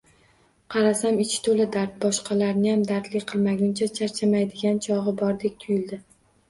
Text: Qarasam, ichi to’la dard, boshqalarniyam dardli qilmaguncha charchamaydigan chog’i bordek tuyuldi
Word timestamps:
Qarasam, 0.75 1.19
ichi 1.25 1.41
to’la 1.49 1.67
dard, 1.75 1.93
boshqalarniyam 2.07 2.87
dardli 2.93 3.23
qilmaguncha 3.33 3.93
charchamaydigan 4.01 4.83
chog’i 4.89 5.19
bordek 5.25 5.63
tuyuldi 5.65 6.05